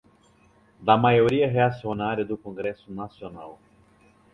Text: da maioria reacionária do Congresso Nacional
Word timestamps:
da 0.79 0.97
maioria 0.97 1.45
reacionária 1.47 2.25
do 2.25 2.35
Congresso 2.35 2.91
Nacional 2.91 3.59